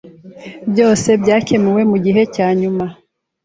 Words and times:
Byose 0.71 1.09
byakemuwe 1.21 1.81
mugihe 1.91 2.21
cyanyuma. 2.35 2.85